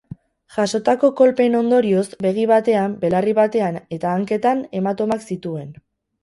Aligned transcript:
Jasotako 0.53 1.09
kolpeen 1.19 1.57
ondorioz, 1.59 2.05
begi 2.27 2.45
batean, 2.53 2.95
belarri 3.05 3.35
batean 3.41 3.79
eta 3.99 4.15
hanketan 4.15 4.65
hematomak 4.81 5.29
zituen. 5.31 5.71